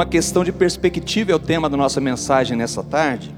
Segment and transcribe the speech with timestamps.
[0.00, 3.34] Uma questão de perspectiva é o tema da nossa mensagem nessa tarde.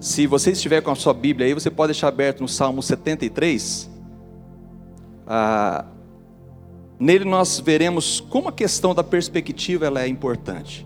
[0.00, 3.88] Se você estiver com a sua Bíblia aí, você pode deixar aberto no Salmo 73.
[5.24, 5.84] Ah,
[6.98, 10.84] nele nós veremos como a questão da perspectiva ela é importante.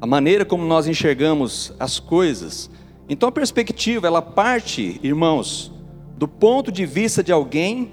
[0.00, 2.68] A maneira como nós enxergamos as coisas.
[3.08, 5.72] Então a perspectiva, ela parte, irmãos,
[6.18, 7.92] do ponto de vista de alguém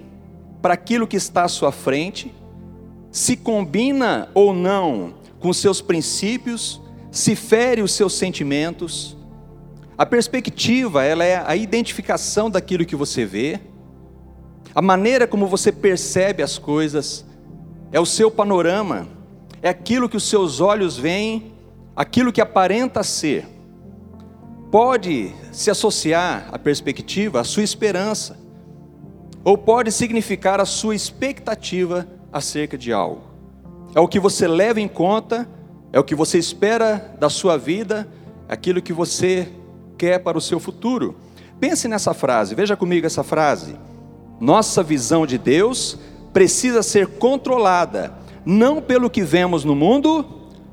[0.63, 2.33] para aquilo que está à sua frente,
[3.11, 9.17] se combina ou não com seus princípios, se fere os seus sentimentos.
[9.97, 13.59] A perspectiva, ela é a identificação daquilo que você vê,
[14.73, 17.25] a maneira como você percebe as coisas,
[17.91, 19.07] é o seu panorama,
[19.61, 21.51] é aquilo que os seus olhos veem,
[21.95, 23.45] aquilo que aparenta ser.
[24.71, 28.37] Pode se associar à perspectiva, à sua esperança,
[29.43, 33.28] ou pode significar a sua expectativa acerca de algo.
[33.95, 35.49] É o que você leva em conta,
[35.91, 38.07] é o que você espera da sua vida,
[38.47, 39.49] é aquilo que você
[39.97, 41.15] quer para o seu futuro.
[41.59, 43.75] Pense nessa frase, veja comigo essa frase.
[44.39, 45.97] Nossa visão de Deus
[46.31, 48.13] precisa ser controlada,
[48.45, 50.25] não pelo que vemos no mundo,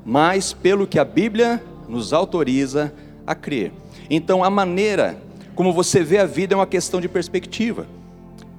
[0.05, 2.93] mas pelo que a Bíblia nos autoriza
[3.25, 3.73] a crer.
[4.09, 5.17] Então, a maneira
[5.55, 7.87] como você vê a vida é uma questão de perspectiva.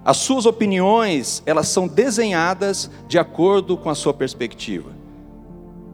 [0.09, 4.91] As suas opiniões, elas são desenhadas de acordo com a sua perspectiva.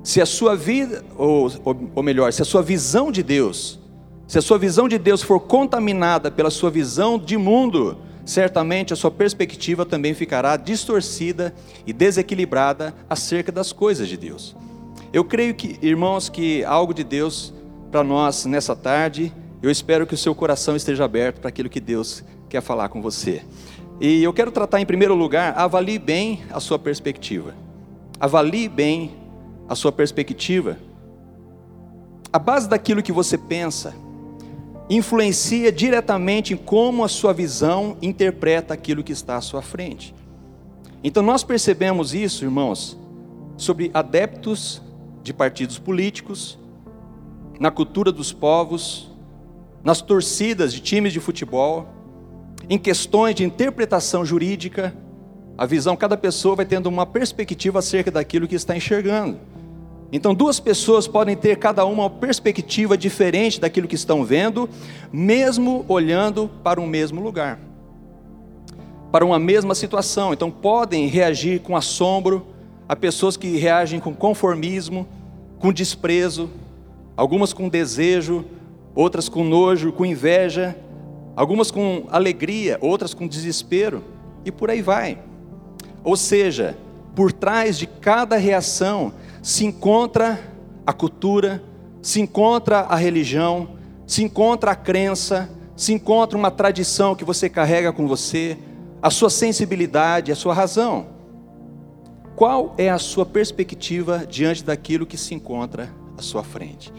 [0.04, 1.50] Se a sua vida, ou,
[1.96, 3.80] ou melhor, se a sua visão de Deus,
[4.28, 8.96] se a sua visão de Deus for contaminada pela sua visão de mundo, certamente a
[8.96, 11.52] sua perspectiva também ficará distorcida
[11.84, 14.54] e desequilibrada acerca das coisas de Deus.
[15.12, 17.52] Eu creio que, irmãos, que algo de Deus
[17.90, 21.80] para nós nessa tarde, eu espero que o seu coração esteja aberto para aquilo que
[21.80, 23.42] Deus quer falar com você.
[24.00, 27.54] E eu quero tratar em primeiro lugar, avalie bem a sua perspectiva.
[28.18, 29.12] Avalie bem
[29.68, 30.78] a sua perspectiva.
[32.32, 33.94] A base daquilo que você pensa
[34.90, 40.14] influencia diretamente em como a sua visão interpreta aquilo que está à sua frente.
[41.02, 42.98] Então nós percebemos isso, irmãos,
[43.56, 44.82] sobre adeptos
[45.22, 46.58] de partidos políticos,
[47.58, 49.10] na cultura dos povos,
[49.82, 51.86] nas torcidas de times de futebol,
[52.68, 54.94] em questões de interpretação jurídica,
[55.56, 59.38] a visão, cada pessoa vai tendo uma perspectiva acerca daquilo que está enxergando.
[60.12, 64.68] Então, duas pessoas podem ter cada uma uma perspectiva diferente daquilo que estão vendo,
[65.12, 67.58] mesmo olhando para o mesmo lugar,
[69.10, 70.32] para uma mesma situação.
[70.32, 72.46] Então, podem reagir com assombro,
[72.88, 75.06] há pessoas que reagem com conformismo,
[75.58, 76.50] com desprezo,
[77.16, 78.44] algumas com desejo,
[78.94, 80.76] outras com nojo, com inveja,
[81.36, 84.02] algumas com alegria, outras com desespero,
[84.44, 85.18] e por aí vai.
[86.02, 86.76] Ou seja,
[87.14, 89.12] por trás de cada reação
[89.42, 90.40] se encontra
[90.86, 91.62] a cultura,
[92.02, 93.70] se encontra a religião,
[94.06, 98.58] se encontra a crença, se encontra uma tradição que você carrega com você,
[99.00, 101.06] a sua sensibilidade, a sua razão.
[102.36, 106.92] Qual é a sua perspectiva diante daquilo que se encontra à sua frente?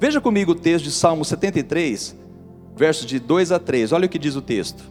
[0.00, 2.14] Veja comigo o texto de Salmo 73,
[2.78, 3.92] versos de 2 a 3.
[3.92, 4.84] Olha o que diz o texto.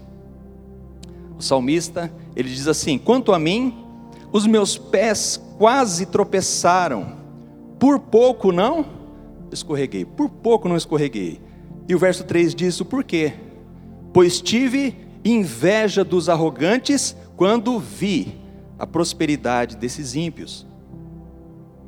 [1.37, 3.73] O salmista, ele diz assim: Quanto a mim,
[4.31, 7.17] os meus pés quase tropeçaram,
[7.79, 8.85] por pouco não
[9.51, 11.39] escorreguei, por pouco não escorreguei.
[11.87, 13.33] E o verso 3 diz o porquê:
[14.13, 18.35] Pois tive inveja dos arrogantes quando vi
[18.77, 20.65] a prosperidade desses ímpios.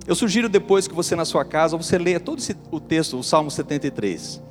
[0.07, 3.23] Eu sugiro depois que você na sua casa, você leia todo esse, o texto, o
[3.23, 4.41] Salmo 73.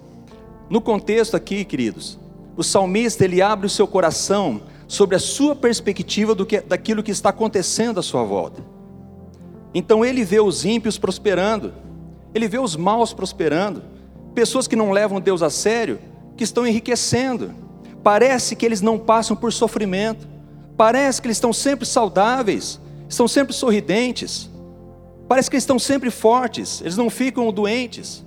[0.71, 2.19] No contexto aqui, queridos,
[2.56, 7.11] o salmista ele abre o seu coração sobre a sua perspectiva do que, daquilo que
[7.11, 8.62] está acontecendo à sua volta.
[9.75, 11.72] Então ele vê os ímpios prosperando,
[12.34, 13.83] ele vê os maus prosperando,
[14.34, 15.98] pessoas que não levam Deus a sério,
[16.37, 17.54] que estão enriquecendo.
[18.03, 20.27] Parece que eles não passam por sofrimento,
[20.77, 24.51] parece que eles estão sempre saudáveis, estão sempre sorridentes,
[25.28, 28.25] parece que eles estão sempre fortes, eles não ficam doentes.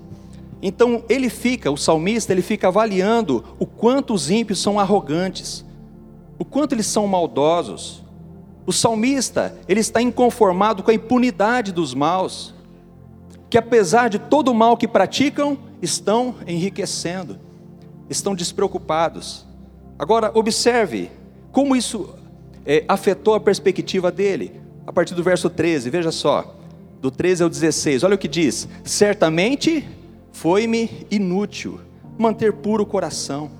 [0.62, 5.66] Então ele fica, o salmista, ele fica avaliando o quanto os ímpios são arrogantes,
[6.38, 8.04] o quanto eles são maldosos.
[8.66, 12.54] O salmista, ele está inconformado com a impunidade dos maus,
[13.50, 17.40] que apesar de todo o mal que praticam, estão enriquecendo,
[18.10, 19.48] estão despreocupados.
[19.98, 21.10] Agora, observe
[21.52, 22.16] como isso
[22.66, 26.56] é, afetou a perspectiva dele, a partir do verso 13, veja só,
[27.02, 29.88] do 13 ao 16, olha o que diz: certamente
[30.41, 31.79] foi-me inútil
[32.17, 33.51] manter puro o coração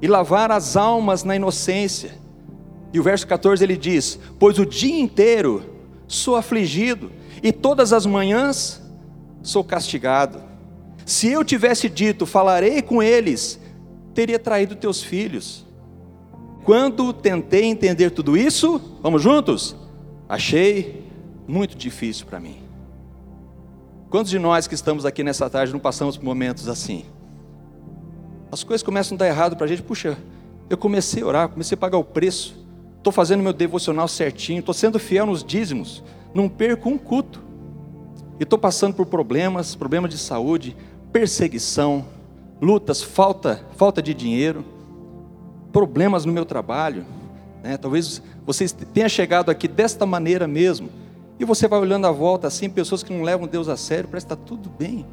[0.00, 2.12] e lavar as almas na inocência.
[2.94, 5.62] E o verso 14 ele diz: Pois o dia inteiro
[6.08, 7.12] sou afligido,
[7.42, 8.80] e todas as manhãs
[9.42, 10.40] sou castigado.
[11.04, 13.60] Se eu tivesse dito, falarei com eles,
[14.14, 15.66] teria traído teus filhos.
[16.64, 19.76] Quando tentei entender tudo isso, vamos juntos?
[20.26, 21.04] Achei
[21.46, 22.63] muito difícil para mim.
[24.14, 27.04] Quantos de nós que estamos aqui nessa tarde não passamos por momentos assim?
[28.52, 29.82] As coisas começam a dar errado para a gente.
[29.82, 30.16] Puxa,
[30.70, 32.54] eu comecei a orar, comecei a pagar o preço,
[32.96, 36.00] estou fazendo meu devocional certinho, estou sendo fiel nos dízimos,
[36.32, 37.42] não perco um culto.
[38.38, 40.76] E estou passando por problemas, problemas de saúde,
[41.12, 42.06] perseguição,
[42.62, 44.64] lutas, falta, falta de dinheiro,
[45.72, 47.04] problemas no meu trabalho.
[47.64, 47.76] Né?
[47.76, 50.88] Talvez você tenha chegado aqui desta maneira mesmo.
[51.38, 54.26] E você vai olhando à volta assim, pessoas que não levam Deus a sério, parece
[54.26, 55.04] que está tudo bem.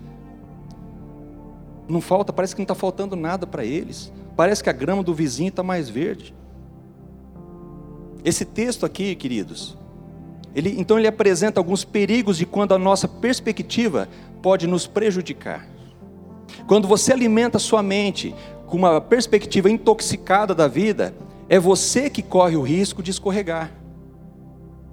[1.87, 4.11] Não falta, parece que não está faltando nada para eles.
[4.35, 6.33] Parece que a grama do vizinho está mais verde.
[8.23, 9.77] Esse texto aqui, queridos,
[10.53, 14.07] ele, então ele apresenta alguns perigos de quando a nossa perspectiva
[14.41, 15.67] pode nos prejudicar.
[16.67, 18.35] Quando você alimenta sua mente
[18.67, 21.13] com uma perspectiva intoxicada da vida,
[21.49, 23.71] é você que corre o risco de escorregar.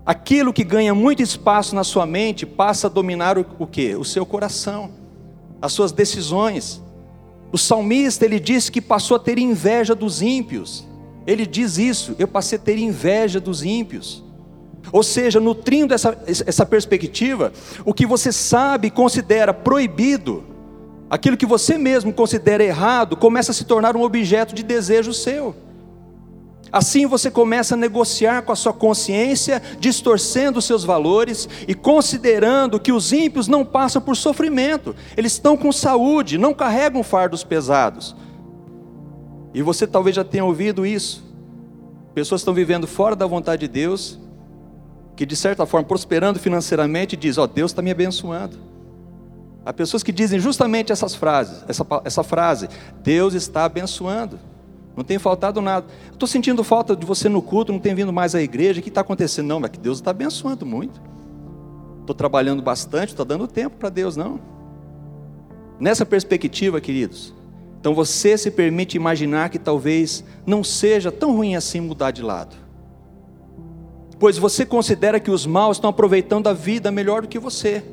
[0.08, 3.94] Aquilo que ganha muito espaço na sua mente passa a dominar o, o que?
[3.94, 4.90] O seu coração,
[5.60, 6.82] as suas decisões.
[7.52, 10.88] O salmista ele diz que passou a ter inveja dos ímpios.
[11.26, 14.24] Ele diz isso, eu passei a ter inveja dos ímpios.
[14.90, 17.52] Ou seja, nutrindo essa, essa perspectiva,
[17.84, 20.42] o que você sabe e considera proibido,
[21.10, 25.54] aquilo que você mesmo considera errado, começa a se tornar um objeto de desejo seu.
[26.70, 32.92] Assim você começa a negociar com a sua consciência, distorcendo seus valores e considerando que
[32.92, 38.14] os ímpios não passam por sofrimento, eles estão com saúde, não carregam fardos pesados.
[39.54, 41.24] E você talvez já tenha ouvido isso.
[42.14, 44.18] Pessoas estão vivendo fora da vontade de Deus,
[45.16, 48.58] que de certa forma prosperando financeiramente diz: "Ó, oh, Deus está me abençoando".
[49.64, 52.68] Há pessoas que dizem justamente essas frases, essa, essa frase:
[53.02, 54.38] Deus está abençoando.
[54.98, 55.86] Não tem faltado nada.
[56.10, 58.80] Estou sentindo falta de você no culto, não tem vindo mais à igreja.
[58.80, 59.46] O que está acontecendo?
[59.46, 61.00] Não, mas que Deus está abençoando muito.
[62.00, 64.40] Estou trabalhando bastante, estou dando tempo para Deus, não.
[65.78, 67.32] Nessa perspectiva, queridos,
[67.78, 72.56] então você se permite imaginar que talvez não seja tão ruim assim mudar de lado.
[74.18, 77.84] Pois você considera que os maus estão aproveitando a vida melhor do que você.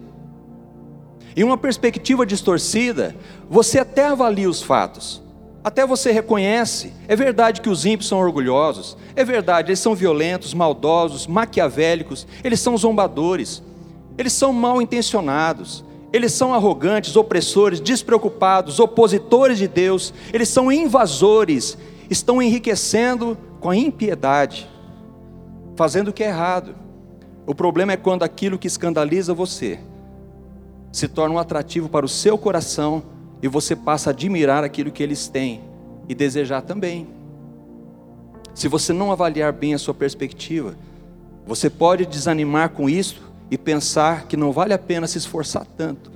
[1.37, 3.15] Em uma perspectiva distorcida,
[3.47, 5.21] você até avalia os fatos,
[5.65, 10.53] até você reconhece, é verdade que os ímpios são orgulhosos, é verdade, eles são violentos,
[10.53, 13.63] maldosos, maquiavélicos, eles são zombadores,
[14.15, 15.83] eles são mal intencionados,
[16.13, 21.75] eles são arrogantes, opressores, despreocupados, opositores de Deus, eles são invasores,
[22.11, 24.69] estão enriquecendo com a impiedade,
[25.75, 26.75] fazendo o que é errado.
[27.47, 29.79] O problema é quando aquilo que escandaliza você
[30.91, 33.14] se torna um atrativo para o seu coração
[33.45, 35.61] e você passa a admirar aquilo que eles têm
[36.09, 37.07] e desejar também.
[38.55, 40.75] Se você não avaliar bem a sua perspectiva,
[41.45, 43.21] você pode desanimar com isso
[43.51, 46.11] e pensar que não vale a pena se esforçar tanto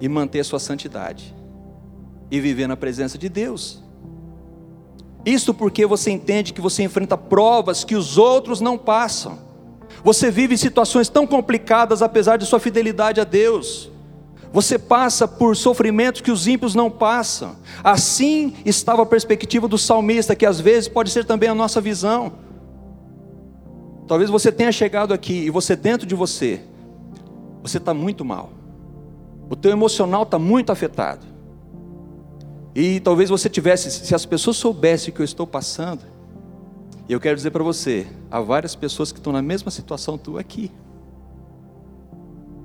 [0.00, 1.34] e manter a sua santidade
[2.30, 3.82] e viver na presença de Deus.
[5.24, 9.36] Isso porque você entende que você enfrenta provas que os outros não passam.
[10.04, 13.90] Você vive situações tão complicadas apesar de sua fidelidade a Deus.
[14.52, 17.56] Você passa por sofrimentos que os ímpios não passam.
[17.82, 22.32] Assim estava a perspectiva do salmista, que às vezes pode ser também a nossa visão.
[24.06, 26.60] Talvez você tenha chegado aqui e você dentro de você,
[27.62, 28.50] você está muito mal.
[29.50, 31.26] O teu emocional está muito afetado.
[32.74, 36.02] E talvez você tivesse, se as pessoas soubessem o que eu estou passando,
[37.08, 40.70] eu quero dizer para você, há várias pessoas que estão na mesma situação tu aqui.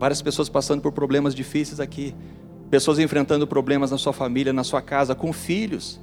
[0.02, 2.16] Várias pessoas passando por problemas difíceis aqui.
[2.72, 6.00] Pessoas enfrentando problemas na sua família, na sua casa, com filhos.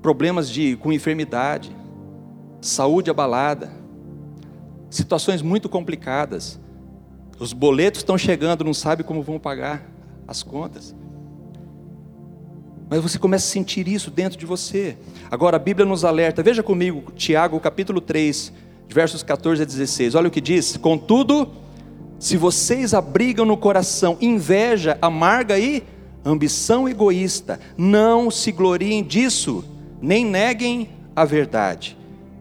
[0.00, 1.76] Problemas de com enfermidade,
[2.60, 3.72] saúde abalada.
[4.88, 6.60] Situações muito complicadas.
[7.40, 9.90] Os boletos estão chegando, não sabe como vão pagar
[10.28, 10.94] as contas.
[12.88, 14.96] Mas você começa a sentir isso dentro de você.
[15.28, 18.52] Agora a Bíblia nos alerta, veja comigo, Tiago capítulo 3,
[18.88, 20.14] versos 14 a 16.
[20.14, 21.63] Olha o que diz: Contudo,
[22.18, 25.82] se vocês abrigam no coração inveja amarga e
[26.24, 29.64] ambição egoísta, não se gloriem disso,
[30.00, 31.96] nem neguem a verdade.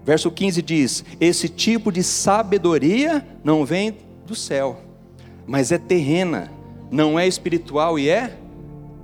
[0.05, 4.81] Verso 15 diz: Esse tipo de sabedoria não vem do céu,
[5.45, 6.51] mas é terrena,
[6.91, 8.37] não é espiritual e é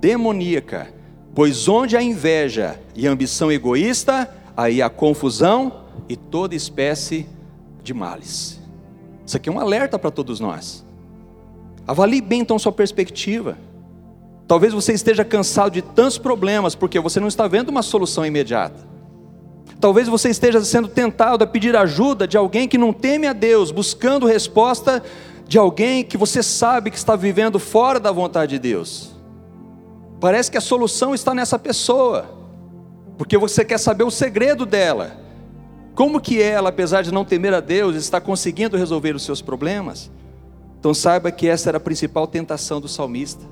[0.00, 0.92] demoníaca.
[1.34, 7.26] Pois onde há inveja e ambição egoísta, aí há confusão e toda espécie
[7.82, 8.59] de males.
[9.30, 10.84] Isso aqui é um alerta para todos nós.
[11.86, 13.56] Avalie bem então sua perspectiva.
[14.48, 18.84] Talvez você esteja cansado de tantos problemas porque você não está vendo uma solução imediata.
[19.80, 23.70] Talvez você esteja sendo tentado a pedir ajuda de alguém que não teme a Deus,
[23.70, 25.00] buscando resposta
[25.46, 29.14] de alguém que você sabe que está vivendo fora da vontade de Deus.
[30.18, 32.36] Parece que a solução está nessa pessoa,
[33.16, 35.29] porque você quer saber o segredo dela.
[35.94, 40.10] Como que ela, apesar de não temer a Deus, está conseguindo resolver os seus problemas?
[40.78, 43.44] Então saiba que essa era a principal tentação do salmista.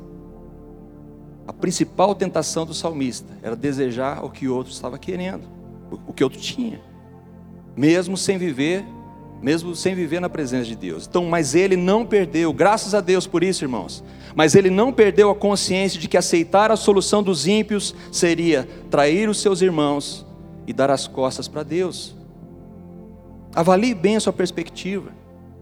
[1.47, 5.59] A principal tentação do salmista era desejar o que o outro estava querendo
[6.07, 6.81] o que eu tinha,
[7.77, 8.85] mesmo sem viver,
[9.41, 11.07] mesmo sem viver na presença de Deus.
[11.07, 14.03] Então, mas ele não perdeu, graças a Deus por isso, irmãos.
[14.35, 19.29] Mas ele não perdeu a consciência de que aceitar a solução dos ímpios seria trair
[19.29, 20.27] os seus irmãos
[20.67, 22.18] e dar as costas para Deus.
[23.55, 25.11] Avalie bem a sua perspectiva.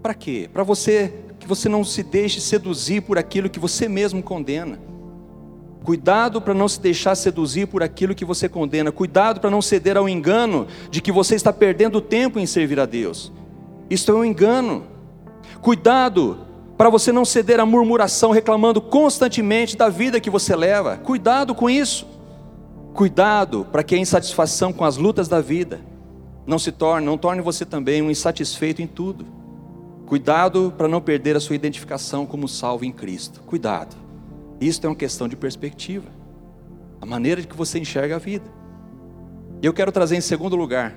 [0.02, 0.48] Para quê?
[0.52, 4.78] Para você que você não se deixe seduzir por aquilo que você mesmo condena.
[5.84, 8.90] Cuidado para não se deixar seduzir por aquilo que você condena.
[8.90, 12.86] Cuidado para não ceder ao engano de que você está perdendo tempo em servir a
[12.86, 13.32] Deus.
[13.88, 14.84] Isso é um engano.
[15.60, 16.38] Cuidado
[16.76, 20.96] para você não ceder à murmuração, reclamando constantemente da vida que você leva.
[20.96, 22.06] Cuidado com isso.
[22.92, 25.80] Cuidado para que a insatisfação com as lutas da vida
[26.46, 29.26] não se torne, não torne você também um insatisfeito em tudo.
[30.06, 33.40] Cuidado para não perder a sua identificação como salvo em Cristo.
[33.40, 33.96] Cuidado.
[34.60, 36.06] Isso é uma questão de perspectiva,
[37.00, 38.48] a maneira de que você enxerga a vida.
[39.60, 40.94] Eu quero trazer em segundo lugar,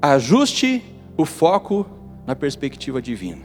[0.00, 0.82] ajuste
[1.16, 1.86] o foco
[2.26, 3.44] na perspectiva divina.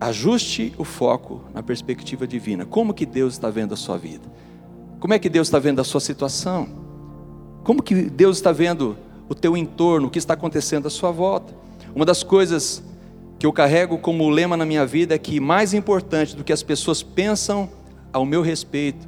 [0.00, 2.64] Ajuste o foco na perspectiva divina.
[2.64, 4.30] Como que Deus está vendo a sua vida?
[5.00, 6.68] Como é que Deus está vendo a sua situação?
[7.64, 8.96] Como que Deus está vendo
[9.28, 11.54] o teu entorno, o que está acontecendo à sua volta?
[11.94, 12.82] Uma das coisas
[13.38, 16.62] que eu carrego como lema na minha vida é que mais importante do que as
[16.62, 17.68] pessoas pensam
[18.12, 19.06] ao meu respeito,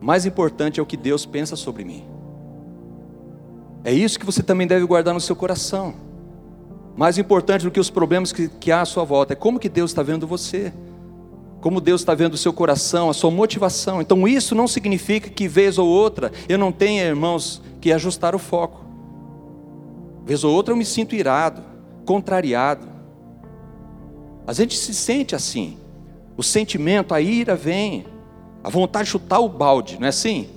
[0.00, 2.04] mais importante é o que Deus pensa sobre mim.
[3.84, 5.94] É isso que você também deve guardar no seu coração.
[6.96, 9.68] Mais importante do que os problemas que, que há à sua volta, é como que
[9.68, 10.72] Deus está vendo você.
[11.60, 14.00] Como Deus está vendo o seu coração, a sua motivação.
[14.00, 18.38] Então isso não significa que vez ou outra eu não tenha, irmãos, que ajustar o
[18.38, 18.87] foco.
[20.28, 21.62] Vez ou outra eu me sinto irado,
[22.04, 22.86] contrariado.
[24.46, 25.78] A gente se sente assim.
[26.36, 28.04] O sentimento, a ira vem
[28.62, 30.50] a vontade de chutar o balde, não é assim?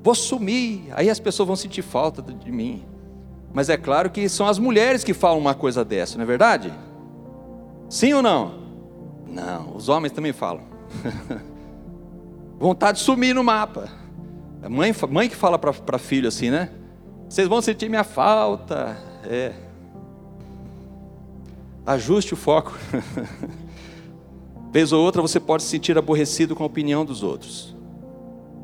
[0.00, 2.84] Vou sumir, aí as pessoas vão sentir falta de mim.
[3.52, 6.72] Mas é claro que são as mulheres que falam uma coisa dessa, não é verdade?
[7.88, 8.60] Sim ou não?
[9.26, 10.62] Não, os homens também falam.
[12.60, 13.88] vontade de sumir no mapa.
[14.62, 16.70] A mãe, mãe que fala para filho assim, né?
[17.30, 18.98] Vocês vão sentir minha falta.
[19.24, 19.52] É.
[21.86, 22.76] Ajuste o foco.
[24.72, 27.72] Vez ou outra você pode se sentir aborrecido com a opinião dos outros.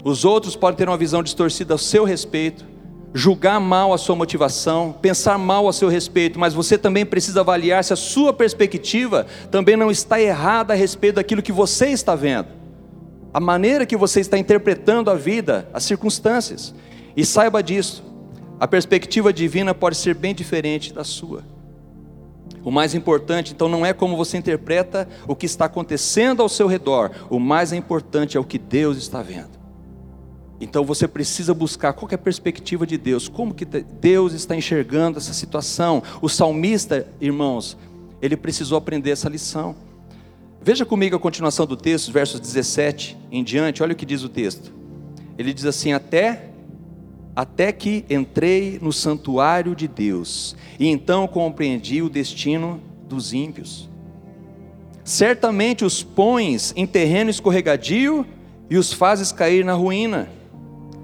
[0.02, 2.64] Os outros podem ter uma visão distorcida a seu respeito,
[3.14, 7.84] julgar mal a sua motivação, pensar mal a seu respeito, mas você também precisa avaliar
[7.84, 12.48] se a sua perspectiva também não está errada a respeito daquilo que você está vendo.
[13.32, 16.74] A maneira que você está interpretando a vida, as circunstâncias.
[17.16, 18.15] E saiba disso,
[18.58, 21.44] a perspectiva divina pode ser bem diferente da sua.
[22.64, 26.66] O mais importante, então, não é como você interpreta o que está acontecendo ao seu
[26.66, 29.56] redor, o mais importante é o que Deus está vendo.
[30.60, 35.18] Então você precisa buscar qual é a perspectiva de Deus, como que Deus está enxergando
[35.18, 36.02] essa situação.
[36.22, 37.76] O salmista, irmãos,
[38.22, 39.76] ele precisou aprender essa lição.
[40.62, 44.28] Veja comigo a continuação do texto, versos 17 em diante, olha o que diz o
[44.28, 44.72] texto.
[45.38, 46.50] Ele diz assim: Até
[47.36, 53.90] até que entrei no santuário de Deus, e então compreendi o destino dos ímpios.
[55.04, 58.26] Certamente os pões em terreno escorregadio
[58.70, 60.28] e os fazes cair na ruína.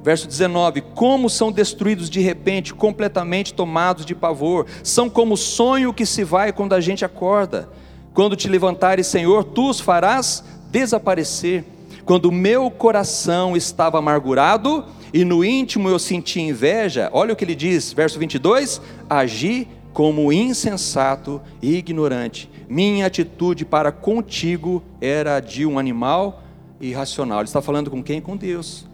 [0.02, 5.92] Verso 19: Como são destruídos de repente, completamente tomados de pavor, são como o sonho
[5.92, 7.68] que se vai quando a gente acorda.
[8.12, 11.64] Quando te levantares, Senhor, tu os farás desaparecer.
[12.04, 17.54] Quando meu coração estava amargurado, e no íntimo eu senti inveja, olha o que ele
[17.54, 22.50] diz, verso 22: agi como insensato e ignorante.
[22.68, 26.42] Minha atitude para contigo era de um animal
[26.80, 27.40] irracional.
[27.40, 28.20] Ele está falando com quem?
[28.20, 28.86] Com Deus.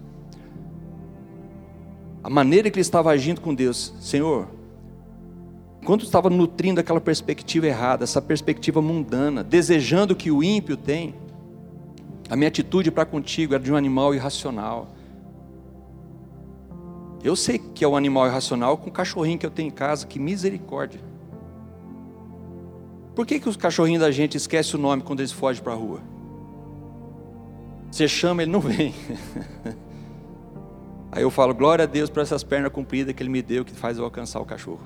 [2.23, 4.49] A maneira que ele estava agindo com Deus, Senhor,
[5.85, 11.15] quando estava nutrindo aquela perspectiva errada, essa perspectiva mundana, desejando que o ímpio tem,
[12.29, 14.89] a minha atitude para contigo era de um animal irracional.
[17.23, 20.07] Eu sei que é um animal irracional com o cachorrinho que eu tenho em casa,
[20.07, 21.01] que misericórdia.
[23.15, 25.77] Por que, que os cachorrinhos da gente esquecem o nome quando eles fogem para a
[25.77, 26.01] rua?
[27.91, 28.95] Você chama, ele não vem.
[31.11, 33.73] Aí eu falo, glória a Deus por essas pernas compridas que ele me deu, que
[33.73, 34.83] faz eu alcançar o cachorro.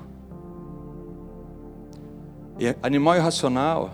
[2.59, 3.91] E animal irracional,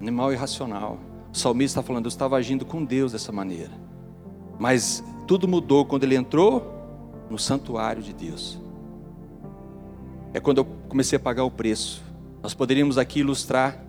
[0.00, 0.98] animal irracional.
[1.30, 3.72] O salmista está falando, eu estava agindo com Deus dessa maneira.
[4.58, 6.79] Mas tudo mudou quando ele entrou
[7.30, 8.58] no santuário de Deus.
[10.34, 12.02] É quando eu comecei a pagar o preço.
[12.42, 13.82] Nós poderíamos aqui ilustrar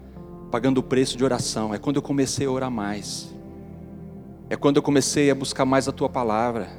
[0.52, 1.74] pagando o preço de oração.
[1.74, 3.34] É quando eu comecei a orar mais.
[4.50, 6.70] É quando eu comecei a buscar mais a tua palavra.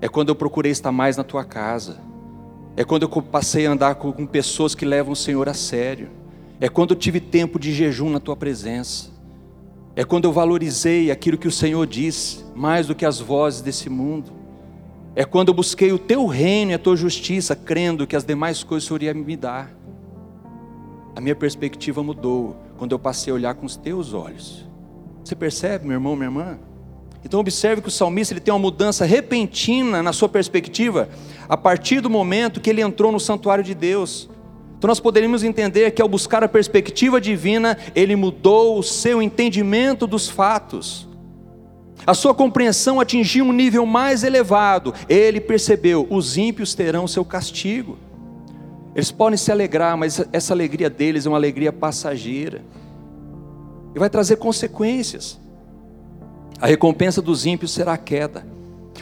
[0.00, 1.98] É quando eu procurei estar mais na tua casa.
[2.76, 6.08] É quando eu passei a andar com pessoas que levam o Senhor a sério.
[6.60, 9.10] É quando eu tive tempo de jejum na tua presença.
[9.96, 13.90] É quando eu valorizei aquilo que o Senhor disse, mais do que as vozes desse
[13.90, 14.39] mundo.
[15.14, 18.62] É quando eu busquei o teu reino e a tua justiça, crendo que as demais
[18.62, 19.70] coisas o Senhor ia me dar.
[21.16, 24.68] A minha perspectiva mudou quando eu passei a olhar com os teus olhos.
[25.24, 26.58] Você percebe, meu irmão, minha irmã?
[27.24, 31.08] Então observe que o salmista ele tem uma mudança repentina na sua perspectiva
[31.48, 34.30] a partir do momento que ele entrou no santuário de Deus.
[34.78, 40.06] Então nós poderíamos entender que ao buscar a perspectiva divina, ele mudou o seu entendimento
[40.06, 41.09] dos fatos.
[42.06, 44.94] A sua compreensão atingiu um nível mais elevado.
[45.08, 47.98] Ele percebeu: os ímpios terão seu castigo.
[48.94, 52.62] Eles podem se alegrar, mas essa alegria deles é uma alegria passageira.
[53.94, 55.38] E vai trazer consequências.
[56.60, 58.44] A recompensa dos ímpios será a queda.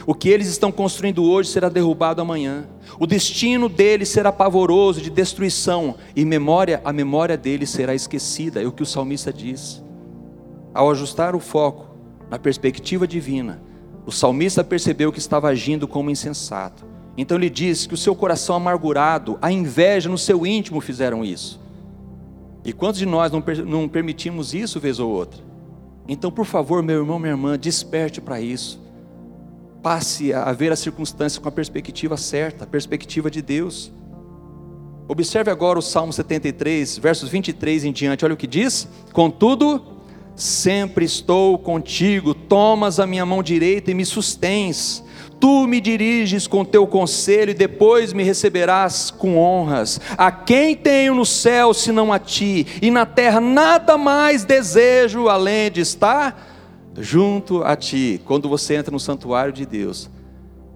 [0.05, 2.65] O que eles estão construindo hoje será derrubado amanhã.
[2.99, 8.65] O destino deles será pavoroso de destruição e memória, a memória deles será esquecida, é
[8.65, 9.83] o que o salmista diz.
[10.73, 11.88] Ao ajustar o foco
[12.29, 13.61] na perspectiva divina,
[14.05, 16.85] o salmista percebeu que estava agindo como insensato.
[17.17, 21.59] Então ele diz que o seu coração amargurado, a inveja no seu íntimo fizeram isso.
[22.63, 25.41] E quantos de nós não, não permitimos isso vez ou outra?
[26.07, 28.79] Então, por favor, meu irmão, minha irmã, desperte para isso
[29.81, 33.91] passe a ver as circunstâncias com a perspectiva certa, a perspectiva de Deus.
[35.07, 39.81] Observe agora o Salmo 73, versos 23 em diante, olha o que diz: Contudo,
[40.39, 45.03] sempre estou contigo, tomas a minha mão direita e me sustens.
[45.39, 49.99] Tu me diriges com teu conselho e depois me receberás com honras.
[50.17, 55.71] A quem tenho no céu senão a ti, e na terra nada mais desejo além
[55.71, 56.47] de estar
[56.97, 60.09] junto a ti, quando você entra no santuário de Deus,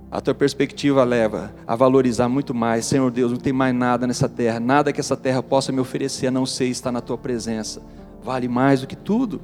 [0.10, 2.86] a tua perspectiva leva a valorizar muito mais.
[2.86, 6.28] Senhor Deus, não tem mais nada nessa terra, nada que essa terra possa me oferecer
[6.28, 7.82] a não ser estar na tua presença.
[8.24, 9.42] Vale mais do que tudo.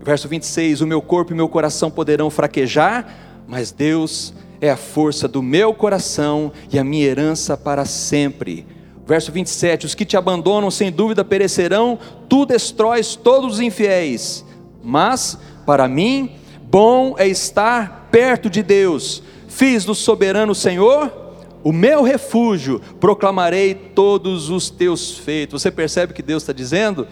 [0.00, 3.06] Verso 26: O meu corpo e meu coração poderão fraquejar,
[3.46, 8.66] mas Deus é a força do meu coração e a minha herança para sempre.
[9.06, 14.44] Verso 27: Os que te abandonam sem dúvida perecerão, tu destróis todos os infiéis,
[14.82, 19.22] mas para mim, bom é estar perto de Deus.
[19.46, 21.28] Fiz do soberano Senhor
[21.62, 25.60] o meu refúgio, proclamarei todos os teus feitos.
[25.60, 27.06] Você percebe que Deus está dizendo?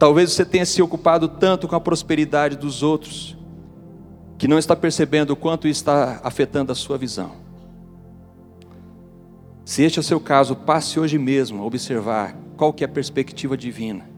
[0.00, 3.36] Talvez você tenha se ocupado tanto com a prosperidade dos outros,
[4.38, 7.32] que não está percebendo o quanto está afetando a sua visão.
[9.62, 12.90] Se este é o seu caso, passe hoje mesmo a observar qual que é a
[12.90, 14.08] perspectiva divina.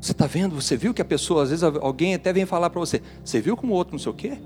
[0.00, 0.54] Você está vendo?
[0.54, 3.56] Você viu que a pessoa, às vezes alguém até vem falar para você, você viu
[3.56, 4.38] como o outro não sei o quê?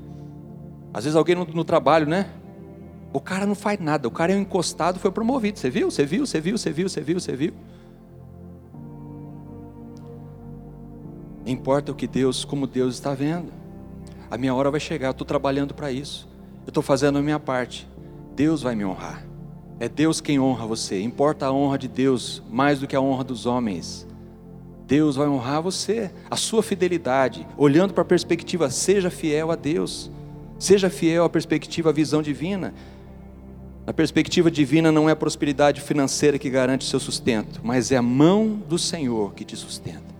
[0.95, 2.31] Às vezes alguém no, no, trabalho, né?
[3.13, 5.59] O cara não faz nada, o cara é um encostado, foi promovido.
[5.59, 5.91] Você viu?
[5.91, 6.27] Você viu?
[6.27, 6.57] Você viu?
[6.57, 6.89] Você viu?
[6.89, 7.21] Você viu?
[7.21, 7.53] Você viu?
[11.47, 13.53] Importa o que Deus, como Deus está vendo.
[14.31, 16.29] A minha hora vai chegar, eu estou trabalhando para isso.
[16.67, 17.87] Eu estou fazendo a minha parte.
[18.35, 19.25] Deus vai me honrar.
[19.79, 21.03] É Deus quem honra você.
[21.03, 24.07] Importa a honra de Deus mais do que a honra dos homens.
[24.87, 30.11] Deus vai honrar você, a sua fidelidade, olhando para a perspectiva, seja fiel a Deus,
[30.59, 32.75] seja fiel à perspectiva, à visão divina.
[33.87, 38.03] A perspectiva divina não é a prosperidade financeira que garante seu sustento, mas é a
[38.03, 40.14] mão do Senhor que te sustenta.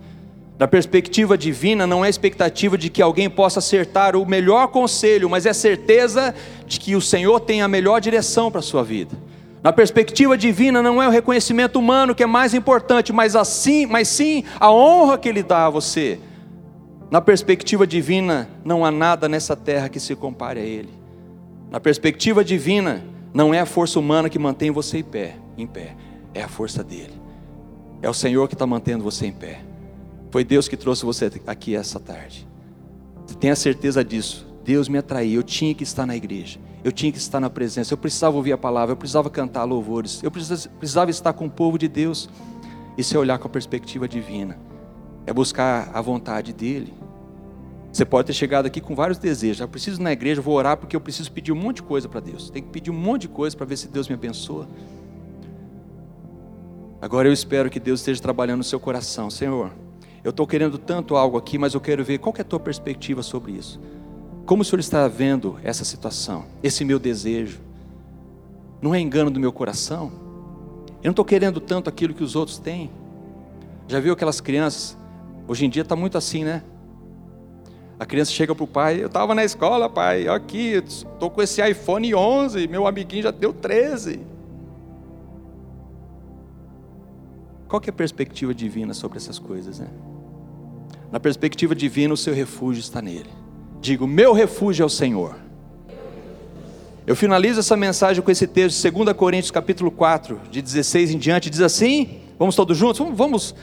[0.57, 5.45] Na perspectiva divina, não é expectativa de que alguém possa acertar o melhor conselho, mas
[5.45, 6.33] é certeza
[6.65, 9.17] de que o Senhor tem a melhor direção para a sua vida.
[9.61, 14.07] Na perspectiva divina não é o reconhecimento humano que é mais importante, mas assim, mas
[14.07, 16.19] sim a honra que ele dá a você.
[17.11, 20.93] Na perspectiva divina não há nada nessa terra que se compare a ele.
[21.69, 25.95] Na perspectiva divina não é a força humana que mantém você em pé, em pé,
[26.33, 27.13] é a força dele.
[28.01, 29.59] É o Senhor que está mantendo você em pé.
[30.35, 32.45] Foi Deus que trouxe você aqui essa tarde.
[33.39, 34.45] Tenha certeza disso.
[34.65, 37.93] Deus me atraiu, eu tinha que estar na igreja eu tinha que estar na presença,
[37.93, 41.79] eu precisava ouvir a palavra, eu precisava cantar louvores, eu precisava estar com o povo
[41.79, 42.29] de Deus.
[42.95, 44.55] Isso é olhar com a perspectiva divina,
[45.25, 46.93] é buscar a vontade dEle.
[47.91, 49.61] Você pode ter chegado aqui com vários desejos.
[49.61, 52.09] Eu preciso ir na igreja, vou orar porque eu preciso pedir um monte de coisa
[52.09, 52.51] para Deus.
[52.51, 54.67] Tem que pedir um monte de coisa para ver se Deus me abençoa.
[57.01, 59.31] Agora eu espero que Deus esteja trabalhando no seu coração.
[59.31, 59.71] Senhor,
[60.25, 63.21] eu estou querendo tanto algo aqui, mas eu quero ver qual é a tua perspectiva
[63.21, 63.79] sobre isso.
[64.43, 67.59] Como o Senhor está vendo essa situação, esse meu desejo?
[68.81, 70.11] Não é engano do meu coração?
[71.03, 72.89] Eu não estou querendo tanto aquilo que os outros têm.
[73.87, 74.97] Já viu aquelas crianças?
[75.47, 76.63] Hoje em dia está muito assim, né?
[77.99, 81.61] A criança chega para o pai, eu estava na escola, pai, aqui, estou com esse
[81.61, 84.21] iPhone 11, meu amiguinho já deu 13.
[87.67, 89.87] Qual que é a perspectiva divina sobre essas coisas, né?
[91.15, 93.29] Na perspectiva divina, o seu refúgio está nele.
[93.79, 95.37] Digo, meu refúgio é o Senhor.
[97.07, 101.49] Eu finalizo essa mensagem com esse texto, 2 Coríntios capítulo 4, de 16 em diante,
[101.49, 103.55] diz assim, vamos todos juntos, vamos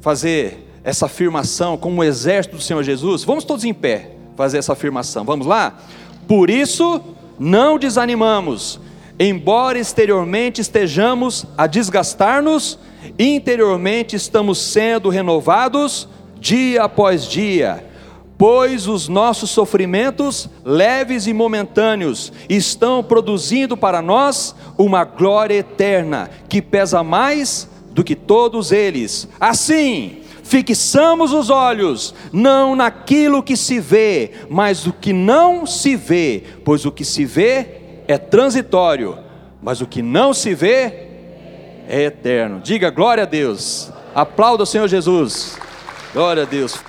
[0.00, 3.22] fazer essa afirmação como o exército do Senhor Jesus?
[3.22, 5.24] Vamos todos em pé fazer essa afirmação.
[5.24, 5.78] Vamos lá?
[6.26, 7.00] Por isso,
[7.38, 8.80] não desanimamos,
[9.16, 12.80] embora exteriormente estejamos a desgastar-nos,
[13.16, 16.08] interiormente estamos sendo renovados
[16.40, 17.86] dia após dia.
[18.38, 26.62] Pois os nossos sofrimentos, leves e momentâneos, estão produzindo para nós uma glória eterna, que
[26.62, 29.28] pesa mais do que todos eles.
[29.38, 36.42] Assim, fixamos os olhos não naquilo que se vê, mas o que não se vê,
[36.64, 37.66] pois o que se vê
[38.08, 39.18] é transitório,
[39.62, 41.08] mas o que não se vê
[41.86, 42.60] é eterno.
[42.60, 43.92] Diga glória a Deus.
[44.14, 45.58] Aplauda o Senhor Jesus.
[46.12, 46.82] Glória a Deus.